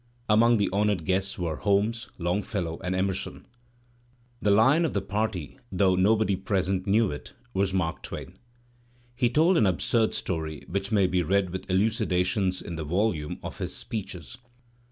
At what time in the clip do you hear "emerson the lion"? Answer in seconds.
2.95-4.83